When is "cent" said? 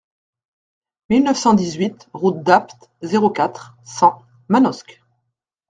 1.37-1.53, 3.85-4.25